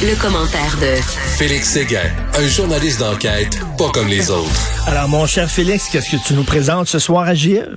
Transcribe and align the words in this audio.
Le, 0.00 0.20
commentaire 0.20 0.74
de 0.80 0.96
Félix 1.38 1.74
Séguin, 1.74 2.08
un 2.34 2.48
journaliste 2.48 3.00
d'enquête 3.00 3.60
pas 3.76 3.90
comme 3.92 4.08
les 4.08 4.30
autres. 4.30 4.88
Alors, 4.88 5.08
mon 5.08 5.26
cher 5.26 5.48
Félix, 5.48 5.88
qu'est-ce 5.90 6.16
que 6.16 6.22
tu 6.26 6.34
nous 6.34 6.44
présentes 6.44 6.86
ce 6.86 6.98
soir 6.98 7.28
à 7.28 7.34
JE? 7.34 7.68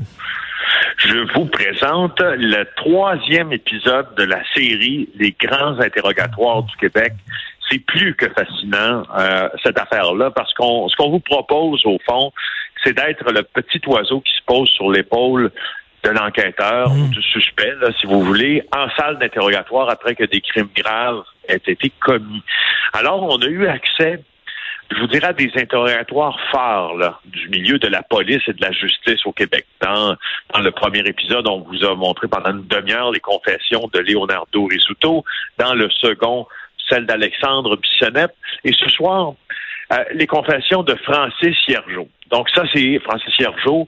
Je 0.97 1.33
vous 1.33 1.45
présente 1.45 2.19
le 2.21 2.63
troisième 2.77 3.51
épisode 3.51 4.07
de 4.15 4.23
la 4.23 4.41
série 4.55 5.09
Les 5.19 5.35
grands 5.39 5.79
interrogatoires 5.79 6.63
du 6.63 6.75
Québec. 6.77 7.13
C'est 7.69 7.79
plus 7.79 8.15
que 8.15 8.29
fascinant, 8.29 9.03
euh, 9.17 9.49
cette 9.63 9.79
affaire-là, 9.79 10.31
parce 10.31 10.53
qu'on 10.53 10.87
ce 10.87 10.95
qu'on 10.95 11.09
vous 11.09 11.19
propose, 11.19 11.85
au 11.85 11.97
fond, 12.07 12.31
c'est 12.83 12.93
d'être 12.93 13.31
le 13.31 13.43
petit 13.43 13.81
oiseau 13.87 14.21
qui 14.21 14.31
se 14.31 14.43
pose 14.45 14.69
sur 14.69 14.89
l'épaule 14.89 15.51
de 16.05 16.11
l'enquêteur 16.11 16.91
ou 16.91 17.07
du 17.07 17.21
suspect, 17.21 17.73
si 17.99 18.05
vous 18.05 18.21
voulez, 18.21 18.63
en 18.75 18.87
salle 18.97 19.17
d'interrogatoire 19.17 19.89
après 19.89 20.15
que 20.15 20.23
des 20.23 20.41
crimes 20.41 20.69
graves 20.75 21.23
aient 21.47 21.55
été 21.55 21.91
commis. 21.99 22.43
Alors, 22.93 23.23
on 23.23 23.37
a 23.41 23.47
eu 23.47 23.67
accès 23.67 24.21
je 24.91 24.99
vous 24.99 25.07
dirais, 25.07 25.33
des 25.33 25.51
interrogatoires 25.55 26.39
phares 26.51 27.19
du 27.25 27.49
milieu 27.49 27.79
de 27.79 27.87
la 27.87 28.03
police 28.03 28.43
et 28.47 28.53
de 28.53 28.61
la 28.61 28.71
justice 28.71 29.25
au 29.25 29.31
Québec. 29.31 29.65
Dans, 29.81 30.15
dans 30.53 30.59
le 30.59 30.71
premier 30.71 30.99
épisode, 30.99 31.47
on 31.47 31.61
vous 31.61 31.83
a 31.83 31.95
montré 31.95 32.27
pendant 32.27 32.51
une 32.51 32.67
demi-heure 32.67 33.11
les 33.11 33.19
confessions 33.19 33.89
de 33.91 33.99
Leonardo 33.99 34.65
Risuto. 34.65 35.23
Dans 35.57 35.73
le 35.73 35.89
second, 35.89 36.45
celle 36.87 37.07
d'Alexandre 37.07 37.77
Bissonnette. 37.77 38.35
Et 38.63 38.73
ce 38.73 38.87
soir, 38.89 39.33
euh, 39.91 40.03
les 40.13 40.27
confessions 40.27 40.83
de 40.83 40.93
Francis 40.95 41.57
Hiergeau. 41.67 42.07
Donc 42.29 42.49
ça, 42.51 42.63
c'est 42.73 42.99
Francis 42.99 43.37
Hiergeau, 43.39 43.87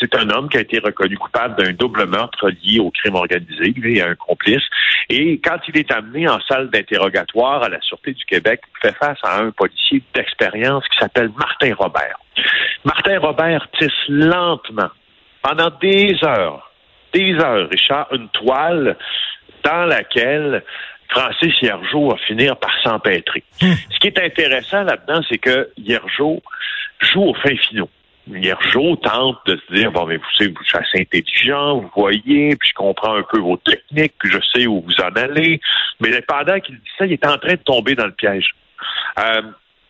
c'est 0.00 0.14
un 0.16 0.28
homme 0.30 0.48
qui 0.48 0.56
a 0.56 0.60
été 0.60 0.78
reconnu 0.78 1.16
coupable 1.16 1.62
d'un 1.62 1.72
double 1.72 2.06
meurtre 2.06 2.50
lié 2.62 2.80
au 2.80 2.90
crime 2.90 3.14
organisé, 3.14 3.72
lui 3.76 3.98
et 3.98 4.02
un 4.02 4.14
complice. 4.14 4.62
Et 5.08 5.40
quand 5.40 5.58
il 5.68 5.78
est 5.78 5.90
amené 5.92 6.28
en 6.28 6.40
salle 6.48 6.68
d'interrogatoire 6.70 7.62
à 7.62 7.68
la 7.68 7.80
Sûreté 7.80 8.12
du 8.12 8.24
Québec, 8.24 8.60
il 8.66 8.88
fait 8.88 8.96
face 8.96 9.18
à 9.22 9.40
un 9.40 9.50
policier 9.50 10.02
d'expérience 10.14 10.84
qui 10.88 10.98
s'appelle 10.98 11.30
Martin 11.36 11.74
Robert. 11.78 12.18
Martin 12.84 13.18
Robert 13.20 13.66
tisse 13.78 13.92
lentement, 14.08 14.90
pendant 15.42 15.70
des 15.80 16.16
heures, 16.24 16.70
des 17.12 17.34
heures, 17.34 17.68
Richard, 17.70 18.08
une 18.12 18.28
toile 18.30 18.96
dans 19.62 19.84
laquelle 19.84 20.62
Francis 21.08 21.54
Hiergeau 21.62 22.10
va 22.10 22.16
finir 22.18 22.56
par 22.56 22.72
s'empêtrer. 22.82 23.44
Hmm. 23.62 23.74
Ce 23.90 23.98
qui 24.00 24.08
est 24.08 24.18
intéressant 24.18 24.82
là-dedans, 24.82 25.20
c'est 25.28 25.38
que 25.38 25.70
Hiergeau 25.76 26.42
joue 27.00 27.22
au 27.22 27.34
fin 27.34 27.54
finaux. 27.56 27.90
Hiergeau 28.26 28.96
tente 28.96 29.38
de 29.46 29.56
se 29.56 29.74
dire 29.74 29.92
bon 29.92 30.06
mais 30.06 30.16
vous 30.16 30.24
savez 30.36 30.50
vous 30.50 30.62
êtes 30.62 30.82
assez 30.82 31.00
intelligent, 31.00 31.80
vous 31.80 31.90
voyez, 31.94 32.56
puis 32.56 32.70
je 32.70 32.74
comprends 32.74 33.16
un 33.16 33.22
peu 33.22 33.38
vos 33.38 33.56
techniques, 33.58 34.14
puis 34.18 34.30
je 34.30 34.38
sais 34.52 34.66
où 34.66 34.80
vous 34.80 35.04
en 35.04 35.10
allez. 35.16 35.60
Mais 36.00 36.20
pendant 36.22 36.58
qu'il 36.60 36.76
dit 36.76 36.90
ça, 36.98 37.06
il 37.06 37.12
est 37.12 37.26
en 37.26 37.36
train 37.38 37.54
de 37.54 37.62
tomber 37.62 37.94
dans 37.94 38.06
le 38.06 38.12
piège. 38.12 38.54
Euh, 39.18 39.42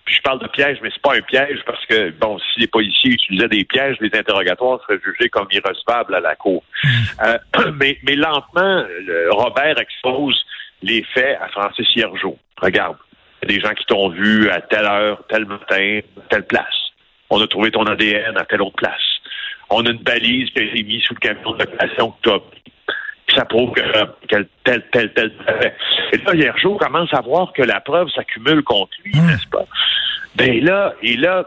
puis 0.05 0.16
je 0.16 0.22
parle 0.22 0.40
de 0.40 0.48
piège, 0.48 0.78
mais 0.82 0.90
c'est 0.92 1.02
pas 1.02 1.16
un 1.16 1.22
piège 1.22 1.60
parce 1.64 1.84
que 1.86 2.10
bon, 2.10 2.38
si 2.38 2.60
les 2.60 2.66
policiers 2.66 3.12
utilisaient 3.12 3.48
des 3.48 3.64
pièges, 3.64 3.96
les 4.00 4.10
interrogatoires 4.12 4.80
seraient 4.82 5.00
jugés 5.02 5.30
comme 5.30 5.46
irrecevables 5.50 6.14
à 6.14 6.20
la 6.20 6.34
cour. 6.36 6.62
Hmm. 6.82 6.88
Euh, 7.24 7.72
mais, 7.80 7.98
mais 8.02 8.16
lentement, 8.16 8.84
Robert 9.30 9.78
expose 9.78 10.44
les 10.82 11.02
faits 11.14 11.38
à 11.40 11.48
Francis 11.48 11.88
Hiergeau. 11.94 12.38
Regarde, 12.60 12.96
il 13.42 13.50
y 13.50 13.55
a 13.55 13.58
des 13.58 13.66
gens 13.66 13.74
qui 13.74 13.86
t'ont 13.86 14.10
vu 14.10 14.50
à 14.50 14.60
telle 14.60 14.84
heure, 14.84 15.22
tel 15.28 15.46
matin, 15.46 16.00
telle 16.28 16.46
place. 16.46 16.83
On 17.34 17.40
a 17.40 17.48
trouvé 17.48 17.72
ton 17.72 17.82
ADN 17.84 18.36
à 18.36 18.44
telle 18.44 18.62
autre 18.62 18.77
place. 18.77 19.02
On 19.68 19.84
a 19.84 19.90
une 19.90 19.98
balise 19.98 20.50
qui 20.50 20.60
a 20.60 20.62
été 20.62 20.84
mise 20.84 21.02
sous 21.02 21.14
le 21.14 21.18
camion 21.18 21.50
de 21.50 21.64
location 21.64 22.10
que 22.12 22.22
tu 22.22 22.30
as 22.30 22.38
ça 23.34 23.44
prouve 23.44 23.72
que, 23.72 23.82
tel, 24.28 24.46
tel, 24.62 24.82
tel, 24.92 25.12
tel. 25.12 25.32
Et 26.12 26.18
là, 26.18 26.34
Hiergeau 26.34 26.77
commence 26.77 27.12
à 27.12 27.22
voir 27.22 27.52
que 27.52 27.62
la 27.62 27.80
preuve 27.80 28.08
s'accumule 28.10 28.62
contre 28.62 28.92
lui, 29.05 29.14
n'est-ce 29.14 29.48
pas? 29.48 29.64
Ben 30.36 30.62
là, 30.62 30.94
et 31.02 31.16
là, 31.16 31.44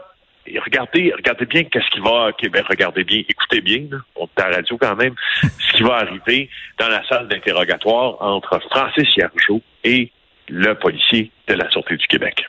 regardez, 0.66 1.12
regardez 1.16 1.46
bien 1.46 1.64
qu'est-ce 1.64 1.88
qui 1.90 2.00
va, 2.00 2.30
ben, 2.50 2.64
regardez 2.68 3.04
bien, 3.04 3.22
écoutez 3.26 3.62
bien, 3.62 3.86
on 4.16 4.24
est 4.24 4.40
à 4.42 4.50
la 4.50 4.56
radio 4.56 4.76
quand 4.76 4.96
même, 4.96 5.14
ce 5.42 5.76
qui 5.76 5.82
va 5.84 5.96
arriver 5.96 6.50
dans 6.78 6.88
la 6.88 7.02
salle 7.08 7.28
d'interrogatoire 7.28 8.16
entre 8.20 8.60
Francis 8.70 9.16
Hiergeau 9.16 9.62
et 9.84 10.10
le 10.48 10.74
policier 10.74 11.30
de 11.46 11.54
la 11.54 11.70
Sûreté 11.70 11.96
du 11.96 12.06
Québec. 12.06 12.44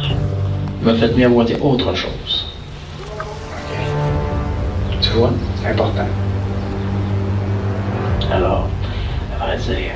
Il 0.00 0.86
m'a 0.86 0.94
fait 0.94 1.14
miroiter 1.14 1.56
autre 1.60 1.94
chose. 1.94 2.51
Tu 5.02 5.08
vois, 5.10 5.32
c'est 5.60 5.68
important. 5.68 6.06
Alors, 8.30 8.68
à 9.34 9.44
vrai 9.44 9.56
dire, 9.56 9.92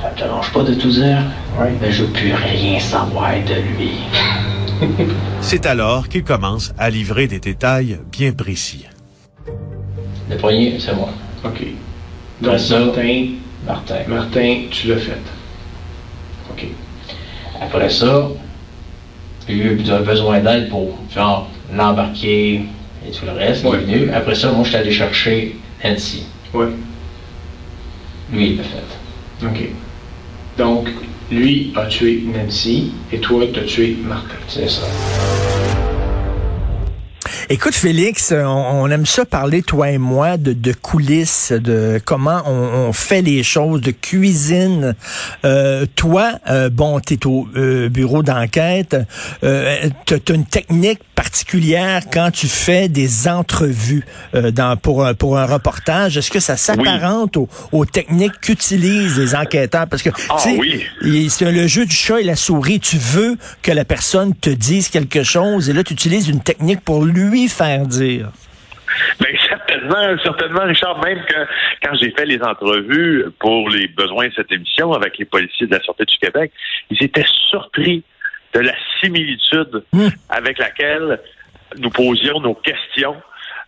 ça 0.00 0.08
te 0.08 0.18
dérange 0.18 0.52
pas 0.52 0.62
de 0.64 0.74
tout 0.74 0.90
dire? 0.90 1.22
Oui. 1.58 1.68
Mais 1.80 1.92
je 1.92 2.04
veux 2.04 2.12
plus 2.12 2.34
rien 2.34 2.80
savoir 2.80 3.32
de 3.34 3.54
lui. 3.78 3.92
c'est 5.40 5.64
alors 5.64 6.08
qu'il 6.08 6.24
commence 6.24 6.74
à 6.76 6.90
livrer 6.90 7.28
des 7.28 7.38
détails 7.38 8.00
bien 8.10 8.32
précis. 8.32 8.86
Le 10.28 10.36
premier, 10.36 10.78
c'est 10.80 10.94
moi. 10.94 11.10
OK. 11.44 11.64
Donc, 12.40 12.52
Martin, 12.52 13.26
Martin. 13.64 13.94
Martin, 14.08 14.56
tu 14.70 14.88
l'as 14.88 14.98
fait. 14.98 15.20
OK. 16.50 16.66
Après 17.60 17.88
ça, 17.88 18.28
j'ai 19.46 19.54
eu 19.54 19.76
besoin 20.04 20.40
d'aide 20.40 20.68
pour, 20.68 20.98
genre, 21.14 21.48
l'embarquer, 21.72 22.62
et 23.06 23.10
tout 23.10 23.24
le 23.24 23.32
reste, 23.32 23.64
il 23.64 23.74
est 23.74 23.78
venu. 23.78 24.10
Après 24.10 24.34
ça, 24.34 24.50
moi, 24.52 24.64
je 24.64 24.68
suis 24.70 24.76
allé 24.76 24.92
chercher 24.92 25.56
Nancy. 25.84 26.24
Oui. 26.54 26.66
Lui, 28.32 28.50
il 28.50 28.56
l'a 28.56 28.64
fait. 28.64 29.46
OK. 29.46 29.68
Donc, 30.58 30.88
lui 31.30 31.72
a 31.76 31.86
tué 31.86 32.22
Nancy 32.26 32.92
et 33.12 33.18
toi, 33.18 33.44
tu 33.52 33.60
as 33.60 33.64
tué 33.64 33.96
Martin. 34.04 34.36
C'est 34.48 34.68
ça. 34.68 34.82
Écoute, 37.48 37.74
Félix, 37.74 38.32
on, 38.32 38.90
aime 38.90 39.04
ça 39.04 39.26
parler, 39.26 39.60
toi 39.60 39.90
et 39.90 39.98
moi, 39.98 40.38
de, 40.38 40.72
coulisses, 40.72 41.52
de 41.52 42.00
comment 42.02 42.42
on, 42.46 42.94
fait 42.94 43.20
les 43.20 43.42
choses, 43.42 43.82
de 43.82 43.90
cuisine. 43.90 44.94
Euh, 45.44 45.84
toi, 45.94 46.32
euh, 46.48 46.70
bon, 46.70 46.98
tu 47.00 47.12
es 47.14 47.26
au 47.26 47.46
euh, 47.56 47.90
bureau 47.90 48.22
d'enquête, 48.22 48.96
euh, 49.44 49.88
tu 50.06 50.14
as 50.14 50.34
une 50.34 50.46
technique 50.46 51.00
particulière 51.32 52.02
quand 52.12 52.30
tu 52.30 52.46
fais 52.46 52.90
des 52.90 53.26
entrevues 53.26 54.04
dans, 54.34 54.76
pour, 54.76 55.06
pour 55.18 55.38
un 55.38 55.46
reportage? 55.46 56.18
Est-ce 56.18 56.30
que 56.30 56.40
ça 56.40 56.58
s'apparente 56.58 57.38
aux, 57.72 57.86
techniques 57.86 58.38
qu'utilisent 58.42 59.18
les 59.18 59.34
enquêteurs? 59.34 59.86
Parce 59.88 60.02
que, 60.02 60.10
ah, 60.28 60.36
oui. 60.58 61.30
c'est 61.30 61.50
le 61.50 61.66
jeu 61.66 61.86
du 61.86 61.96
chat 61.96 62.20
et 62.20 62.24
la 62.24 62.36
souris. 62.36 62.80
Tu 62.80 62.98
veux 62.98 63.38
que 63.62 63.72
la 63.72 63.86
personne 63.86 64.34
te 64.38 64.50
dise 64.50 64.90
quelque 64.90 65.22
chose 65.22 65.70
et 65.70 65.72
là, 65.72 65.82
tu 65.82 65.94
utilises 65.94 66.28
une 66.28 66.42
technique 66.42 66.84
pour 66.84 67.02
lui 67.02 67.48
faire 67.48 67.86
dire? 67.86 68.28
Bien, 69.18 69.30
certainement, 69.48 70.22
certainement, 70.22 70.64
Richard, 70.64 71.02
même 71.02 71.24
que 71.24 71.46
quand 71.82 71.94
j'ai 71.94 72.10
fait 72.10 72.26
les 72.26 72.42
entrevues 72.42 73.24
pour 73.38 73.70
les 73.70 73.88
besoins 73.88 74.28
de 74.28 74.34
cette 74.36 74.52
émission 74.52 74.92
avec 74.92 75.16
les 75.16 75.24
policiers 75.24 75.66
de 75.66 75.74
la 75.74 75.80
Sûreté 75.80 76.04
du 76.04 76.18
Québec, 76.18 76.52
ils 76.90 77.02
étaient 77.02 77.24
surpris 77.48 78.04
de 78.52 78.60
la 78.60 78.74
similitude 79.00 79.84
hmm. 79.92 80.08
avec 80.28 80.58
laquelle 80.58 81.20
nous 81.78 81.90
posions 81.90 82.40
nos 82.40 82.54
questions 82.54 83.16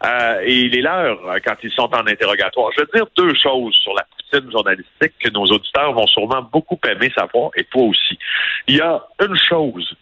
euh, 0.04 0.40
et 0.44 0.68
les 0.68 0.82
leurs 0.82 1.26
euh, 1.26 1.38
quand 1.44 1.56
ils 1.62 1.70
sont 1.70 1.90
en 1.94 2.06
interrogatoire. 2.06 2.70
Je 2.76 2.82
veux 2.82 2.88
dire 2.94 3.06
deux 3.16 3.34
choses 3.34 3.74
sur 3.74 3.94
la 3.94 4.04
poutine 4.04 4.50
journalistique 4.50 5.14
que 5.18 5.30
nos 5.30 5.44
auditeurs 5.44 5.92
vont 5.92 6.06
sûrement 6.06 6.42
beaucoup 6.42 6.78
aimer 6.88 7.10
savoir, 7.16 7.50
et 7.56 7.64
toi 7.64 7.84
aussi. 7.84 8.18
Il 8.66 8.76
y 8.76 8.80
a 8.80 9.02
une 9.20 9.36
chose 9.36 9.96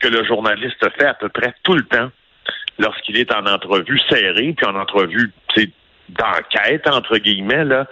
que 0.00 0.08
le 0.08 0.24
journaliste 0.24 0.84
fait 0.98 1.06
à 1.06 1.14
peu 1.14 1.28
près 1.28 1.54
tout 1.62 1.74
le 1.74 1.84
temps, 1.84 2.10
lorsqu'il 2.78 3.18
est 3.18 3.32
en 3.32 3.46
entrevue 3.46 4.00
serrée, 4.08 4.54
puis 4.56 4.66
en 4.66 4.74
entrevue 4.74 5.32
d'enquête, 6.08 6.86
entre 6.86 7.18
guillemets, 7.18 7.64
là, 7.64 7.86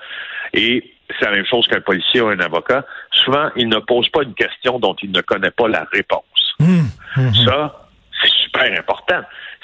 et 0.52 0.94
c'est 1.09 1.25
la 1.25 1.32
même 1.32 1.47
chose 1.47 1.66
qu'un 1.66 1.81
policier 1.81 2.20
ou 2.20 2.28
un 2.28 2.41
avocat, 2.41 2.84
souvent, 3.12 3.50
il 3.56 3.69
ne 3.69 3.78
pose 3.78 4.09
pas 4.09 4.22
une 4.22 4.34
question 4.34 4.78
dont 4.78 4.96
il 5.02 5.11
ne 5.11 5.20
connaît 5.20 5.50
pas 5.50 5.69
la 5.69 5.87
réponse. 5.93 6.55
Mmh, 6.58 6.82
mmh. 7.17 7.34
Ça, 7.46 7.88
c'est 8.23 8.31
super 8.31 8.78
important. 8.78 9.20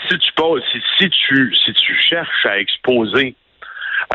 Si 0.08 0.18
tu 0.18 0.32
poses, 0.32 0.62
si, 0.98 1.10
tu 1.10 1.54
si 1.54 1.72
tu 1.72 1.94
cherches 2.00 2.46
à 2.46 2.58
exposer 2.58 3.34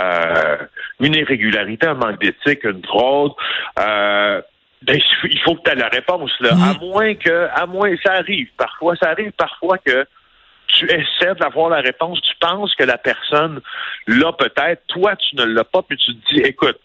euh, 0.01 0.57
une 0.99 1.15
irrégularité, 1.15 1.87
un 1.87 1.93
manque 1.95 2.19
d'éthique, 2.19 2.63
une 2.63 2.83
fraude, 2.85 3.33
euh, 3.79 4.41
ben, 4.81 4.99
il 5.23 5.39
faut 5.39 5.55
que 5.55 5.61
tu 5.63 5.71
aies 5.71 5.75
la 5.75 5.87
réponse 5.87 6.31
là. 6.39 6.53
Mmh. 6.53 6.63
À 6.63 6.73
moins 6.79 7.15
que, 7.15 7.47
à 7.55 7.65
moins, 7.65 7.95
ça 8.03 8.13
arrive 8.13 8.49
parfois, 8.57 8.95
ça 8.97 9.09
arrive 9.09 9.31
parfois 9.31 9.77
que 9.79 10.05
tu 10.67 10.85
essaies 10.85 11.35
d'avoir 11.39 11.69
la 11.69 11.81
réponse, 11.81 12.21
tu 12.21 12.33
penses 12.39 12.73
que 12.75 12.83
la 12.83 12.97
personne 12.97 13.61
l'a 14.07 14.33
peut-être, 14.33 14.81
toi 14.87 15.15
tu 15.15 15.35
ne 15.35 15.43
l'as 15.43 15.63
pas, 15.63 15.81
puis 15.83 15.97
tu 15.97 16.15
te 16.15 16.33
dis, 16.33 16.41
écoute, 16.41 16.79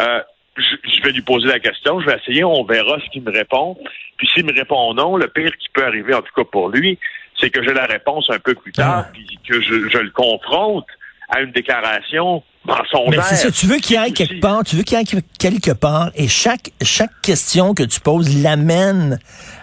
euh, 0.00 0.20
je, 0.56 1.02
vais 1.02 1.12
lui 1.12 1.22
poser 1.22 1.46
la 1.48 1.58
question, 1.58 2.00
je 2.00 2.06
vais 2.06 2.16
essayer, 2.16 2.44
on 2.44 2.64
verra 2.64 2.98
ce 3.04 3.10
qu'il 3.10 3.22
me 3.22 3.30
répond. 3.32 3.76
Puis 4.16 4.28
s'il 4.34 4.44
me 4.44 4.52
répond 4.52 4.94
non, 4.94 5.16
le 5.16 5.28
pire 5.28 5.52
qui 5.58 5.68
peut 5.72 5.84
arriver, 5.84 6.14
en 6.14 6.20
tout 6.22 6.32
cas 6.36 6.44
pour 6.50 6.68
lui, 6.68 6.98
c'est 7.40 7.50
que 7.50 7.62
j'ai 7.62 7.72
la 7.72 7.86
réponse 7.86 8.26
un 8.30 8.38
peu 8.38 8.54
plus 8.54 8.72
tard, 8.72 9.06
puis 9.12 9.38
que 9.48 9.60
je, 9.60 9.72
le 9.98 10.10
confronte 10.10 10.86
à 11.30 11.40
une 11.40 11.52
déclaration 11.52 12.42
mensongère. 12.64 13.08
Mais 13.10 13.22
c'est 13.22 13.36
ça, 13.36 13.50
tu 13.50 13.66
veux 13.66 13.78
qu'il 13.78 13.96
aille 13.96 14.12
quelque 14.12 14.40
part, 14.40 14.62
tu 14.64 14.76
veux 14.76 14.82
qu'il 14.82 14.96
aille 14.98 15.06
quelque 15.38 15.72
part, 15.72 16.10
et 16.14 16.28
chaque, 16.28 16.70
chaque 16.82 17.20
question 17.22 17.72
que 17.72 17.84
tu 17.84 18.00
poses 18.00 18.42
l'amène 18.42 19.18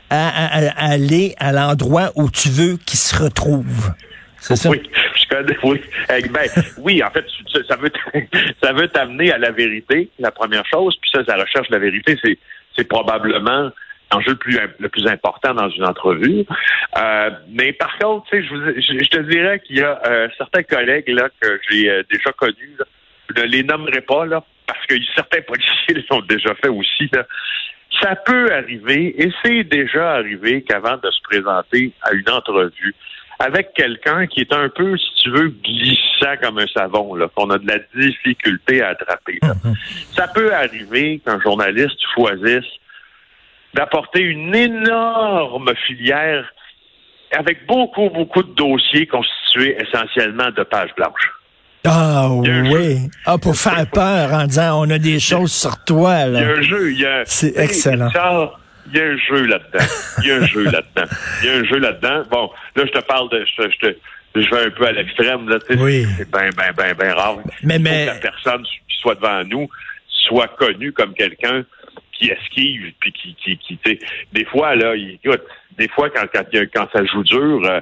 à, 0.09 0.27
à- 0.27 0.69
à 0.69 0.91
aller 0.91 1.35
à 1.37 1.51
l'endroit 1.51 2.11
où 2.15 2.31
tu 2.31 2.49
veux 2.49 2.77
qu'il 2.77 2.97
se 2.97 3.15
retrouve. 3.21 3.93
C'est 4.39 4.55
ça? 4.55 4.69
Oui, 4.69 4.81
oui. 5.63 5.81
Eh 6.09 6.27
Ben, 6.29 6.47
oui, 6.79 7.03
en 7.03 7.09
fait, 7.11 7.25
ça 7.67 7.75
veut, 7.75 7.91
ça 8.63 8.73
veut 8.73 8.87
t'amener 8.87 9.31
à 9.31 9.37
la 9.37 9.51
vérité, 9.51 10.09
la 10.19 10.31
première 10.31 10.65
chose. 10.65 10.97
Puis 11.01 11.11
ça, 11.13 11.21
la 11.27 11.43
recherche 11.43 11.67
de 11.69 11.73
la 11.75 11.79
vérité, 11.79 12.17
c'est, 12.23 12.37
c'est 12.75 12.87
probablement 12.87 13.71
l'enjeu 14.11 14.31
le 14.31 14.37
plus, 14.37 14.59
le 14.79 14.89
plus 14.89 15.07
important 15.07 15.53
dans 15.53 15.69
une 15.69 15.85
entrevue. 15.85 16.45
Euh, 16.97 17.29
mais 17.49 17.73
par 17.73 17.97
contre, 17.97 18.27
je, 18.31 18.39
je, 18.39 19.09
te 19.09 19.21
dirais 19.29 19.59
qu'il 19.59 19.77
y 19.77 19.81
a 19.81 19.99
euh, 20.05 20.27
certains 20.37 20.63
collègues 20.63 21.09
là 21.09 21.29
que 21.41 21.59
j'ai 21.69 21.89
euh, 21.89 22.03
déjà 22.09 22.31
connus, 22.31 22.77
je 23.35 23.41
ne 23.41 23.47
les 23.47 23.63
nommerai 23.63 24.01
pas 24.01 24.25
là, 24.25 24.43
parce 24.65 24.85
que 24.85 24.95
certains 25.15 25.41
policiers 25.41 26.05
l'ont 26.09 26.21
déjà 26.21 26.55
fait 26.55 26.69
aussi. 26.69 27.09
Ça 28.01 28.15
peut 28.15 28.53
arriver, 28.53 29.15
et 29.17 29.31
c'est 29.43 29.63
déjà 29.63 30.13
arrivé 30.13 30.61
qu'avant 30.61 30.97
de 30.97 31.09
se 31.09 31.21
présenter 31.23 31.91
à 32.03 32.13
une 32.13 32.29
entrevue, 32.29 32.95
avec 33.39 33.73
quelqu'un 33.75 34.25
qui 34.27 34.41
est 34.41 34.53
un 34.53 34.69
peu, 34.69 34.97
si 34.97 35.23
tu 35.23 35.29
veux, 35.31 35.49
glissant 35.49 36.35
comme 36.41 36.57
un 36.57 36.67
savon, 36.75 37.13
là, 37.15 37.27
qu'on 37.35 37.49
a 37.51 37.57
de 37.59 37.67
la 37.67 37.77
difficulté 37.95 38.81
à 38.81 38.89
attraper. 38.89 39.37
là. 39.43 39.53
Ça 40.15 40.27
peut 40.27 40.53
arriver 40.53 41.21
qu'un 41.25 41.39
journaliste 41.41 41.97
choisisse 42.15 42.65
d'apporter 43.75 44.21
une 44.21 44.55
énorme 44.55 45.71
filière 45.85 46.45
avec 47.37 47.67
beaucoup, 47.67 48.09
beaucoup 48.09 48.41
de 48.41 48.53
dossiers 48.55 49.05
constitués 49.05 49.77
essentiellement 49.81 50.49
de 50.55 50.63
pages 50.63 50.89
blanches. 50.97 51.31
Ah 51.85 52.29
oui. 52.31 52.97
Ah, 53.25 53.37
pour 53.37 53.55
faire 53.55 53.85
peur 53.91 54.33
en 54.33 54.45
disant 54.45 54.81
on 54.85 54.89
a 54.89 54.97
des 54.97 55.19
choses 55.19 55.51
sur 55.53 55.83
toi. 55.85 56.21
Il 56.27 56.33
y 56.33 56.37
a 56.37 56.41
Là. 56.41 56.53
un 56.57 56.61
jeu, 56.61 56.91
il 56.91 56.99
y 56.99 57.05
a. 57.05 57.23
C'est 57.25 57.55
excellent. 57.57 58.09
Il 58.91 58.97
y 58.97 59.01
a 59.01 59.05
un 59.05 59.17
jeu 59.17 59.45
là-dedans. 59.45 59.85
Il 60.23 60.27
y 60.27 60.31
a 60.31 60.35
un 60.37 60.45
jeu 60.47 60.63
là-dedans. 60.63 61.15
Il 61.43 61.47
y 61.47 61.49
a 61.51 61.53
un 61.57 61.63
jeu 61.65 61.77
là-dedans. 61.77 62.23
Bon, 62.31 62.49
là, 62.75 62.83
je 62.85 62.91
te 62.91 62.99
parle 63.05 63.29
de. 63.29 63.45
Je, 63.57 63.63
je 63.69 63.77
te, 63.87 63.95
je 64.35 64.49
vais 64.49 64.65
un 64.65 64.69
peu 64.69 64.85
à 64.87 64.91
l'extrême, 64.91 65.49
là. 65.49 65.59
tu 65.59 65.73
sais, 65.75 65.79
Oui. 65.81 66.05
C'est 66.17 66.29
bien, 66.31 66.49
bien, 66.49 66.71
bien, 66.77 66.93
bien 66.93 67.13
rare. 67.13 67.37
Mais- 67.63 67.79
mais- 67.79 68.05
que 68.05 68.11
la 68.11 68.31
personne 68.31 68.63
qui 68.63 68.97
soit 69.01 69.15
devant 69.15 69.43
nous 69.43 69.67
soit 70.09 70.47
connue 70.57 70.91
comme 70.93 71.13
quelqu'un 71.13 71.63
qui 72.13 72.29
esquive, 72.29 72.91
puis 72.99 73.11
qui, 73.13 73.35
qui, 73.35 73.57
qui 73.57 73.77
tu 73.77 73.91
sais, 73.91 73.99
des 74.33 74.45
fois, 74.45 74.75
là, 74.75 74.95
il- 74.95 75.19
écoute, 75.23 75.41
des 75.77 75.87
fois, 75.89 76.09
quand, 76.09 76.25
quand, 76.33 76.43
quand 76.73 76.87
ça 76.91 77.05
joue 77.05 77.23
dur, 77.23 77.61
euh, 77.65 77.79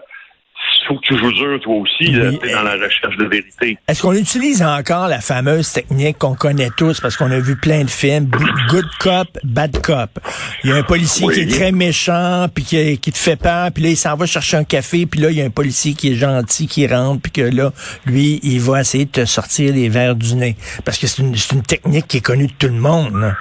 faut 0.87 0.95
que 0.95 1.05
tu 1.07 1.17
joues 1.17 1.31
dur, 1.31 1.59
toi 1.61 1.75
aussi, 1.77 2.11
là, 2.11 2.29
Oui, 2.29 2.39
sais, 2.43 2.53
dans 2.53 2.61
la 2.63 2.73
recherche 2.73 3.17
de 3.17 3.25
vérité. 3.25 3.77
Est-ce 3.87 4.01
qu'on 4.03 4.13
utilise 4.13 4.61
encore 4.61 5.07
la 5.07 5.19
fameuse 5.19 5.71
technique 5.73 6.19
qu'on 6.19 6.35
connaît 6.35 6.69
tous 6.77 6.99
parce 7.01 7.17
qu'on 7.17 7.31
a 7.31 7.39
vu 7.39 7.55
plein 7.55 7.83
de 7.83 7.89
films, 7.89 8.29
good 8.69 8.85
cop, 8.99 9.27
bad 9.43 9.81
cop. 9.81 10.09
Il 10.63 10.69
y 10.69 10.73
a 10.73 10.75
un 10.75 10.83
policier 10.83 11.25
Oui. 11.25 11.33
qui 11.33 11.41
est 11.41 11.47
très 11.59 11.71
méchant 11.71 12.47
puis 12.53 12.63
qui, 12.63 12.97
qui 12.99 13.11
te 13.11 13.17
fait 13.17 13.35
peur, 13.35 13.71
puis 13.73 13.83
là 13.83 13.89
il 13.89 13.97
s'en 13.97 14.15
va 14.15 14.25
chercher 14.27 14.57
un 14.57 14.63
café, 14.63 15.05
puis 15.07 15.19
là 15.21 15.31
il 15.31 15.37
y 15.37 15.41
a 15.41 15.45
un 15.45 15.49
policier 15.49 15.93
qui 15.95 16.11
est 16.11 16.15
gentil 16.15 16.67
qui 16.67 16.85
rentre 16.87 17.21
puis 17.21 17.31
que 17.31 17.41
là 17.41 17.71
lui 18.05 18.39
il 18.43 18.59
va 18.61 18.81
essayer 18.81 19.05
de 19.05 19.11
te 19.11 19.25
sortir 19.25 19.73
les 19.73 19.89
verres 19.89 20.15
du 20.15 20.35
nez 20.35 20.55
parce 20.85 20.97
que 20.99 21.07
c'est 21.07 21.21
une, 21.23 21.35
c'est 21.35 21.55
une 21.55 21.63
technique 21.63 22.07
qui 22.07 22.17
est 22.17 22.25
connue 22.25 22.47
de 22.47 22.53
tout 22.59 22.67
le 22.67 22.73
monde. 22.79 23.15
là. 23.19 23.35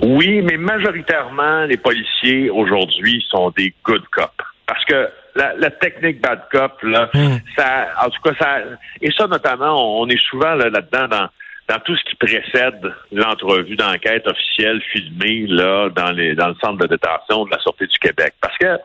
Oui, 0.00 0.42
mais 0.42 0.56
majoritairement, 0.56 1.64
les 1.64 1.76
policiers 1.76 2.50
aujourd'hui 2.50 3.24
sont 3.30 3.50
des 3.56 3.74
good 3.84 4.02
cops. 4.12 4.28
Parce 4.66 4.84
que 4.84 5.08
la, 5.38 5.54
la 5.54 5.70
technique 5.70 6.20
bad 6.20 6.42
cop, 6.50 6.82
là, 6.82 7.08
ça, 7.56 7.88
en 8.04 8.10
tout 8.10 8.20
cas, 8.24 8.34
ça, 8.40 8.58
et 9.00 9.10
ça 9.12 9.26
notamment, 9.26 9.72
on, 9.80 10.02
on 10.02 10.08
est 10.08 10.22
souvent 10.28 10.54
là, 10.54 10.68
là-dedans 10.68 11.08
dans, 11.08 11.28
dans 11.68 11.80
tout 11.84 11.96
ce 11.96 12.04
qui 12.04 12.16
précède 12.16 12.82
l'entrevue 13.12 13.76
d'enquête 13.76 14.26
officielle 14.26 14.82
filmée 14.92 15.46
là 15.46 15.88
dans 15.90 16.10
les 16.10 16.34
dans 16.34 16.48
le 16.48 16.56
centre 16.62 16.78
de 16.78 16.86
détention 16.86 17.44
de 17.44 17.50
la 17.50 17.58
Sûreté 17.60 17.86
du 17.86 17.98
Québec. 17.98 18.34
Parce 18.40 18.58
que 18.58 18.78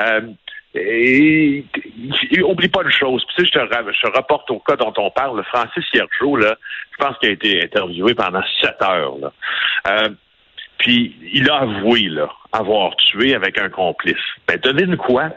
euh, 0.00 0.20
et, 0.74 1.64
et 2.32 2.42
oublie 2.42 2.68
pas 2.68 2.82
une 2.82 2.90
chose. 2.90 3.24
Puis, 3.26 3.36
tu 3.36 3.46
sais, 3.46 3.52
je 3.54 3.66
te, 3.66 3.92
je 3.92 4.06
te 4.06 4.12
rapporte 4.14 4.50
au 4.50 4.58
cas 4.58 4.76
dont 4.76 4.92
on 4.98 5.10
parle. 5.10 5.42
Francis 5.44 5.84
Hiergeau, 5.94 6.36
là, 6.36 6.54
je 6.92 7.04
pense 7.04 7.16
qu'il 7.18 7.30
a 7.30 7.32
été 7.32 7.62
interviewé 7.64 8.14
pendant 8.14 8.42
sept 8.60 8.76
heures. 8.82 9.16
Là. 9.18 9.32
Euh, 9.88 10.08
puis 10.78 11.16
il 11.32 11.50
a 11.50 11.62
avoué 11.62 12.02
là, 12.02 12.28
avoir 12.52 12.94
tué 12.96 13.34
avec 13.34 13.58
un 13.58 13.68
complice. 13.68 14.16
Ben, 14.46 14.58
devine 14.58 14.96
quoi? 14.96 15.30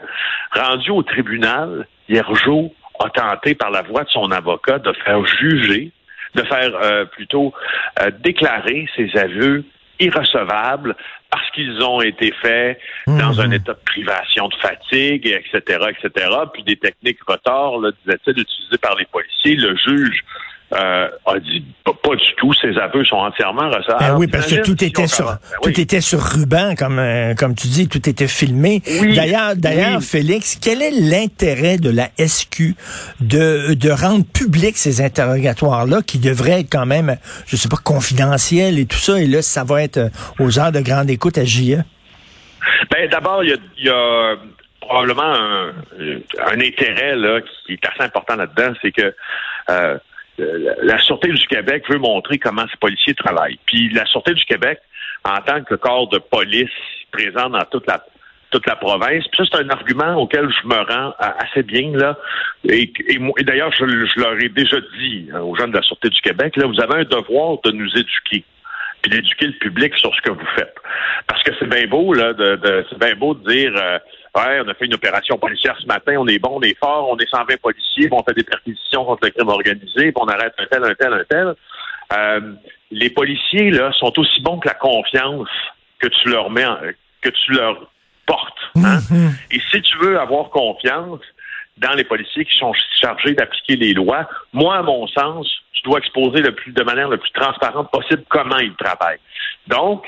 Rendu 0.52 0.90
au 0.90 1.02
tribunal, 1.02 1.86
Hiergeau 2.08 2.72
a 2.98 3.08
tenté 3.10 3.54
par 3.54 3.70
la 3.70 3.82
voix 3.82 4.04
de 4.04 4.10
son 4.10 4.30
avocat 4.30 4.78
de 4.78 4.92
faire 5.04 5.24
juger, 5.26 5.92
de 6.34 6.42
faire 6.42 6.70
euh, 6.82 7.04
plutôt 7.06 7.52
euh, 8.00 8.10
déclarer 8.22 8.86
ses 8.96 9.10
aveux 9.18 9.64
irrecevables 9.98 10.96
parce 11.30 11.48
qu'ils 11.50 11.80
ont 11.82 12.00
été 12.00 12.32
faits 12.42 12.80
dans 13.06 13.40
un 13.40 13.50
état 13.52 13.72
de 13.72 13.78
privation 13.84 14.48
de 14.48 14.54
fatigue, 14.56 15.26
etc., 15.26 15.78
etc., 15.90 16.28
puis 16.52 16.64
des 16.64 16.76
techniques 16.76 17.22
retard, 17.26 17.78
là, 17.78 17.90
disait-il, 18.04 18.40
utilisées 18.40 18.78
par 18.78 18.96
les 18.96 19.04
policiers. 19.04 19.54
Le 19.54 19.76
juge 19.76 20.24
euh, 20.72 21.08
a 21.26 21.38
dit 21.40 21.64
pas, 21.84 22.14
du 22.14 22.34
tout, 22.36 22.52
ses 22.54 22.78
aveux 22.78 23.04
sont 23.04 23.16
entièrement 23.16 23.68
recevables. 23.70 24.04
Ben 24.04 24.16
oui, 24.16 24.26
parce 24.28 24.46
que 24.46 24.62
tout 24.62 24.82
était 24.84 25.06
sur 25.06 25.26
Ben 25.26 25.38
tout 25.62 25.80
était 25.80 26.00
sur 26.00 26.20
ruban, 26.20 26.74
comme 26.76 26.98
euh, 26.98 27.34
comme 27.34 27.54
tu 27.54 27.66
dis, 27.68 27.88
tout 27.88 28.08
était 28.08 28.28
filmé. 28.28 28.82
Oui, 29.00 29.16
D'ailleurs, 29.16 29.56
d'ailleurs, 29.56 29.98
oui. 29.98 30.04
Félix, 30.04 30.58
quel 30.62 30.80
est 30.82 30.92
l'intérêt 30.92 31.76
de 31.76 31.90
la 31.90 32.08
SQ 32.18 32.74
de 33.20 33.74
de 33.74 33.90
rendre 33.90 34.24
public 34.24 34.76
ces 34.76 35.00
interrogatoires 35.00 35.86
là, 35.86 36.02
qui 36.02 36.18
devraient 36.18 36.60
être 36.60 36.70
quand 36.70 36.86
même, 36.86 37.16
je 37.46 37.56
sais 37.56 37.68
pas, 37.68 37.76
confidentiels 37.76 38.78
et 38.78 38.86
tout 38.86 38.98
ça, 38.98 39.20
et 39.20 39.26
là, 39.26 39.42
ça 39.42 39.64
va 39.64 39.82
être 39.82 39.98
euh, 39.98 40.08
aux 40.38 40.58
heures 40.58 40.72
de 40.72 40.80
grande 40.80 41.10
écoute 41.10 41.36
à? 41.36 41.44
JE. 41.44 41.82
Ben, 42.90 43.08
d'abord, 43.10 43.42
il 43.42 43.50
y 43.50 43.52
a, 43.52 43.56
y 43.78 43.88
a 43.88 44.36
probablement 44.80 45.22
un, 45.22 45.72
un 46.52 46.60
intérêt 46.60 47.16
là, 47.16 47.40
qui 47.40 47.74
est 47.74 47.86
assez 47.86 48.02
important 48.02 48.36
là-dedans, 48.36 48.74
c'est 48.82 48.92
que 48.92 49.14
euh, 49.70 49.98
la 50.82 50.98
Sûreté 50.98 51.28
du 51.28 51.46
Québec 51.46 51.84
veut 51.88 51.98
montrer 51.98 52.38
comment 52.38 52.66
ces 52.70 52.76
policiers 52.78 53.14
travaillent. 53.14 53.58
Puis 53.66 53.90
la 53.90 54.06
Sûreté 54.06 54.34
du 54.34 54.44
Québec, 54.44 54.78
en 55.24 55.40
tant 55.42 55.62
que 55.62 55.74
corps 55.74 56.08
de 56.08 56.18
police 56.18 56.70
présent 57.10 57.50
dans 57.50 57.64
toute 57.64 57.86
la 57.86 58.76
province. 58.76 59.26
Puis 59.28 59.36
ça, 59.36 59.44
c'est 59.50 59.64
un 59.64 59.68
argument 59.70 60.14
auquel 60.16 60.48
je 60.50 60.68
me 60.68 60.76
rends 60.76 61.14
euh, 61.20 61.30
assez 61.38 61.62
bien 61.62 61.92
là. 61.96 62.16
Et, 62.64 62.92
d'ailleurs, 63.42 63.72
je, 63.72 63.84
leur 64.20 64.40
ai 64.40 64.48
déjà 64.48 64.78
dit 64.98 65.28
euh, 65.32 65.40
aux 65.40 65.54
gens 65.56 65.68
de 65.68 65.74
la 65.74 65.82
Sûreté 65.82 66.08
du 66.08 66.20
Québec, 66.20 66.56
là, 66.56 66.66
vous 66.66 66.80
avez 66.80 67.00
un 67.00 67.04
devoir 67.04 67.58
de 67.64 67.72
nous 67.72 67.90
éduquer 67.96 68.44
puis 69.02 69.10
d'éduquer 69.10 69.46
le 69.46 69.52
public 69.54 69.94
sur 69.96 70.14
ce 70.14 70.20
que 70.22 70.30
vous 70.30 70.46
faites. 70.56 70.74
Parce 71.26 71.42
que 71.42 71.52
c'est 71.58 71.68
bien 71.68 71.86
beau, 71.86 72.12
là, 72.12 72.32
de, 72.32 72.56
de- 72.56 72.86
c'est 72.90 72.98
bien 72.98 73.14
beau 73.14 73.34
de 73.34 73.48
dire 73.50 73.72
euh, 73.76 73.98
Ouais, 74.36 74.60
on 74.64 74.68
a 74.68 74.74
fait 74.74 74.84
une 74.86 74.94
opération 74.94 75.36
policière 75.38 75.76
ce 75.80 75.86
matin, 75.86 76.14
on 76.18 76.26
est 76.28 76.38
bon, 76.38 76.58
on 76.58 76.60
est 76.62 76.78
fort, 76.78 77.08
on 77.10 77.16
est 77.18 77.28
120 77.28 77.60
policiers, 77.60 78.08
on 78.12 78.22
fait 78.22 78.34
des 78.34 78.44
perquisitions 78.44 79.04
contre 79.04 79.24
le 79.26 79.30
crime 79.30 79.48
organisé, 79.48 80.12
puis 80.12 80.14
on 80.16 80.28
arrête 80.28 80.54
un 80.58 80.66
tel, 80.66 80.84
un 80.84 80.94
tel, 80.94 81.12
un 81.12 81.24
tel. 81.28 81.54
Euh, 82.16 82.52
les 82.92 83.10
policiers, 83.10 83.70
là, 83.72 83.90
sont 83.98 84.12
aussi 84.18 84.40
bons 84.42 84.58
que 84.60 84.68
la 84.68 84.74
confiance 84.74 85.48
que 85.98 86.06
tu 86.08 86.28
leur 86.28 86.48
mets 86.50 86.64
en- 86.64 86.78
que 87.22 87.28
tu 87.30 87.52
leur 87.52 87.90
portes. 88.26 88.56
Hein? 88.76 88.98
Et 89.50 89.60
si 89.72 89.82
tu 89.82 89.98
veux 89.98 90.18
avoir 90.20 90.50
confiance 90.50 91.20
dans 91.80 91.94
les 91.94 92.04
policiers 92.04 92.44
qui 92.44 92.56
sont 92.56 92.72
chargés 93.00 93.34
d'appliquer 93.34 93.76
les 93.76 93.94
lois, 93.94 94.28
moi, 94.52 94.76
à 94.76 94.82
mon 94.82 95.06
sens, 95.08 95.48
tu 95.72 95.82
dois 95.82 95.98
exposer 95.98 96.42
le 96.42 96.54
plus, 96.54 96.72
de 96.72 96.82
manière 96.82 97.08
le 97.08 97.16
plus 97.16 97.30
transparente 97.32 97.90
possible 97.90 98.22
comment 98.28 98.58
ils 98.58 98.74
travaillent. 98.74 99.20
Donc, 99.66 100.04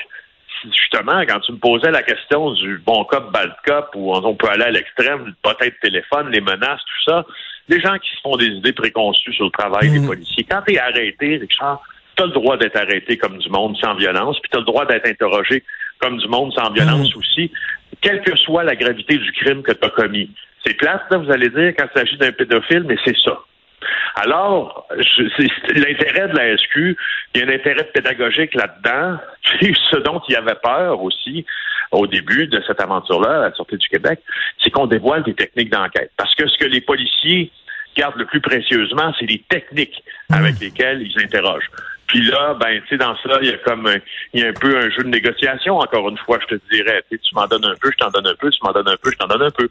justement, 0.65 1.23
quand 1.27 1.41
tu 1.41 1.53
me 1.53 1.59
posais 1.59 1.91
la 1.91 2.03
question 2.03 2.53
du 2.53 2.79
bon 2.79 3.05
cop, 3.05 3.33
bad 3.33 3.55
cop, 3.65 3.91
où 3.95 4.15
on 4.15 4.35
peut 4.35 4.49
aller 4.49 4.65
à 4.65 4.71
l'extrême, 4.71 5.27
le 5.27 5.35
peut-être 5.43 5.81
téléphone, 5.81 6.31
les 6.31 6.41
menaces, 6.41 6.81
tout 6.81 7.11
ça, 7.11 7.25
les 7.69 7.81
gens 7.81 7.97
qui 7.99 8.11
se 8.11 8.21
font 8.23 8.37
des 8.37 8.49
idées 8.49 8.73
préconçues 8.73 9.33
sur 9.33 9.47
le 9.47 9.51
travail 9.51 9.91
des 9.91 10.07
policiers, 10.07 10.45
quand 10.45 10.63
tu 10.67 10.75
es 10.75 10.79
arrêté, 10.79 11.39
Richard, 11.39 11.81
tu 12.17 12.23
as 12.23 12.27
le 12.27 12.33
droit 12.33 12.59
d'être 12.59 12.77
arrêté 12.77 13.17
comme 13.17 13.39
du 13.39 13.49
monde 13.49 13.77
sans 13.79 13.95
violence, 13.95 14.39
puis 14.41 14.51
tu 14.51 14.57
as 14.59 14.61
le 14.61 14.67
droit 14.67 14.85
d'être 14.85 15.07
interrogé 15.07 15.65
comme 16.03 16.19
du 16.19 16.29
monde 16.29 16.53
sans 16.53 16.71
violence 16.73 17.15
aussi, 17.17 17.51
quelle 18.01 18.21
que 18.23 18.37
soit 18.37 18.65
la 18.65 18.75
gravité 18.75 19.17
du 19.17 19.33
crime 19.33 19.63
que 19.63 19.73
tu 19.73 19.87
as 19.87 19.91
commis. 19.91 20.31
C'est 20.67 20.75
plate, 20.75 21.03
là, 21.11 21.19
vous 21.19 21.31
allez 21.31 21.49
dire, 21.49 21.73
quand 21.79 21.87
il 21.95 21.99
s'agit 21.99 22.17
d'un 22.19 22.33
pédophile, 22.33 22.85
mais 22.87 22.97
c'est 23.05 23.17
ça. 23.19 23.39
Alors, 24.17 24.87
l'intérêt 25.69 26.29
de 26.29 26.37
la 26.37 26.57
SQ, 26.57 26.97
il 27.35 27.41
y 27.41 27.43
a 27.43 27.47
un 27.47 27.55
intérêt 27.55 27.85
pédagogique 27.95 28.55
là-dedans, 28.55 29.19
puis 29.61 29.77
ce 29.91 29.97
dont 29.97 30.21
il 30.29 30.33
y 30.33 30.37
avait 30.37 30.59
peur 30.63 31.03
aussi 31.03 31.45
au 31.91 32.07
début 32.07 32.47
de 32.47 32.63
cette 32.67 32.81
aventure-là, 32.81 33.39
à 33.39 33.49
la 33.49 33.53
Sûreté 33.55 33.77
du 33.77 33.89
Québec, 33.89 34.21
c'est 34.63 34.71
qu'on 34.71 34.87
dévoile 34.87 35.23
des 35.25 35.35
techniques 35.35 35.71
d'enquête. 35.71 36.11
Parce 36.17 36.35
que 36.35 36.49
ce 36.49 36.59
que 36.59 36.67
les 36.67 36.81
policiers 36.81 37.51
gardent 37.97 38.19
le 38.19 38.27
plus 38.27 38.41
précieusement, 38.41 39.13
c'est 39.19 39.27
les 39.27 39.45
techniques 39.49 40.03
avec 40.31 40.59
lesquelles 40.61 41.03
ils 41.03 41.23
interrogent. 41.23 41.71
Puis 42.07 42.23
là, 42.31 42.55
ben, 42.61 42.81
tu 42.83 42.89
sais, 42.91 42.97
dans 42.99 43.15
ça, 43.17 43.39
il 43.41 43.49
y 43.49 43.53
a 43.53 43.57
comme 43.65 43.87
un, 43.87 43.97
il 44.35 44.41
y 44.41 44.45
a 44.45 44.49
un 44.49 44.53
peu 44.53 44.77
un 44.77 44.91
jeu 44.91 45.03
de 45.03 45.09
négociation, 45.09 45.79
encore 45.79 46.09
une 46.11 46.19
fois, 46.19 46.39
je 46.43 46.57
te 46.57 46.61
dirais. 46.71 47.03
Tu 47.11 47.17
sais, 47.17 47.23
tu 47.27 47.35
m'en 47.35 47.47
donnes 47.47 47.65
un 47.65 47.75
peu, 47.81 47.91
je 47.91 47.97
t'en 47.97 48.11
donne 48.11 48.27
un 48.27 48.35
peu, 48.39 48.51
tu 48.51 48.59
m'en 48.63 48.73
donnes 48.73 48.89
un 48.89 48.97
peu, 49.03 49.11
je 49.11 49.17
t'en 49.17 49.27
donne 49.27 49.43
un 49.43 49.51
peu. 49.51 49.69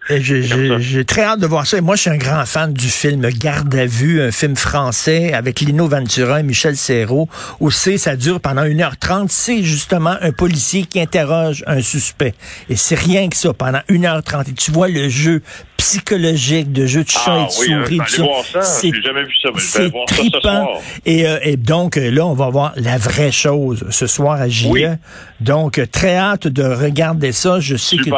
J'ai- 0.80 1.06
très 1.06 1.24
hâte 1.24 1.40
de 1.40 1.46
voir 1.46 1.68
ça. 1.68 1.78
Et 1.78 1.82
moi, 1.82 1.96
je 1.96 2.02
suis 2.02 2.10
un 2.10 2.18
grand 2.18 2.46
fan 2.46 2.74
du 2.74 2.88
film 2.90 3.28
Garde 3.30 3.74
à 3.76 3.86
vue, 3.86 4.22
un 4.22 4.32
film 4.32 4.56
français 4.56 5.34
avec 5.34 5.60
Lino 5.60 5.88
Ventura 5.88 6.40
et 6.40 6.44
Michel 6.44 6.76
Serrault, 6.78 7.30
où 7.60 7.70
c'est, 7.70 7.98
ça 7.98 8.16
dure 8.16 8.40
pendant 8.42 8.64
1h30. 8.64 9.28
C'est 9.30 9.62
justement 9.62 10.16
un 10.22 10.32
policier 10.32 10.86
qui 10.86 11.00
interroge 11.00 11.64
un 11.68 11.82
suspect. 11.82 12.34
Et 12.70 12.76
c'est 12.76 12.98
rien 12.98 13.30
que 13.30 13.36
ça, 13.36 13.54
pendant 13.54 13.82
1h30. 13.90 14.50
Et 14.50 14.54
tu 14.54 14.72
vois 14.72 14.88
le 14.88 15.10
jeu 15.10 15.42
psychologique, 15.82 16.72
de 16.72 16.86
jeu 16.86 17.04
de 17.04 17.10
chat 17.10 17.22
Ah 17.28 17.40
et 17.40 17.46
de 17.46 17.60
oui, 17.60 17.74
hein, 17.74 17.84
souris. 17.86 18.00
tout 18.16 18.24
voir 18.24 18.46
ça. 18.46 18.62
C'est- 18.62 18.92
jamais 19.04 19.24
vu 19.24 19.34
ça, 19.42 19.50
mais 19.54 19.60
je 19.60 19.66
vais 19.66 19.84
c'est 19.86 19.90
voir 19.90 20.08
ça 20.08 20.16
ce 20.16 20.22
trippant. 20.22 20.40
soir. 20.42 20.68
Et, 21.06 21.28
euh, 21.28 21.40
et 21.42 21.58
donc, 21.58 21.98
euh, 21.98 22.12
là, 22.12 22.26
on 22.28 22.34
va 22.34 22.50
voir 22.50 22.74
la 22.76 22.98
vraie 22.98 23.32
chose 23.32 23.86
ce 23.90 24.06
soir 24.08 24.40
à 24.40 24.48
JE. 24.48 24.68
Oui. 24.70 24.86
Donc, 25.40 25.80
euh, 25.80 25.86
très 25.92 26.16
hâte 26.16 26.48
de 26.48 26.64
regarder 26.64 27.32
ça. 27.32 27.60
Je 27.60 27.76
sais 27.76 27.98
que... 27.98 28.10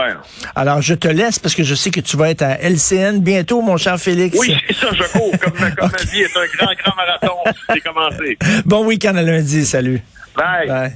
Alors, 0.55 0.81
je 0.81 0.93
te 0.93 1.07
laisse 1.07 1.39
parce 1.39 1.55
que 1.55 1.63
je 1.63 1.73
sais 1.75 1.89
que 1.89 2.01
tu 2.01 2.17
vas 2.17 2.29
être 2.29 2.41
à 2.41 2.57
LCN 2.61 3.19
bientôt, 3.21 3.61
mon 3.61 3.77
cher 3.77 3.97
Félix. 3.97 4.37
Oui, 4.37 4.53
c'est 4.67 4.75
ça, 4.75 4.87
je 4.93 5.03
cours. 5.17 5.31
Comme, 5.41 5.53
comme 5.53 5.91
ma 5.91 6.03
vie 6.11 6.21
est 6.21 6.37
un 6.37 6.45
grand, 6.57 6.73
grand 6.83 6.95
marathon, 6.97 7.37
c'est 7.69 7.79
commencé. 7.79 8.37
Bon 8.65 8.85
week-end 8.85 9.15
à 9.15 9.21
lundi. 9.21 9.65
Salut. 9.65 10.01
Bye. 10.35 10.67
Bye. 10.67 10.91